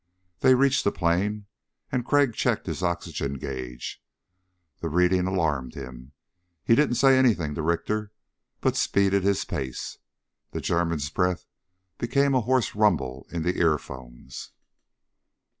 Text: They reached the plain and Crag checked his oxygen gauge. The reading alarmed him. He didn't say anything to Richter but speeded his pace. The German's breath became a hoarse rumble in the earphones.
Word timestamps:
They 0.39 0.55
reached 0.55 0.83
the 0.83 0.91
plain 0.91 1.45
and 1.91 2.03
Crag 2.03 2.33
checked 2.33 2.65
his 2.65 2.81
oxygen 2.81 3.35
gauge. 3.35 4.03
The 4.79 4.89
reading 4.89 5.27
alarmed 5.27 5.75
him. 5.75 6.13
He 6.63 6.73
didn't 6.73 6.95
say 6.95 7.15
anything 7.19 7.53
to 7.53 7.61
Richter 7.61 8.11
but 8.61 8.75
speeded 8.75 9.23
his 9.23 9.45
pace. 9.45 9.99
The 10.53 10.59
German's 10.59 11.11
breath 11.11 11.45
became 11.99 12.33
a 12.33 12.41
hoarse 12.41 12.73
rumble 12.73 13.27
in 13.29 13.43
the 13.43 13.59
earphones. 13.59 14.49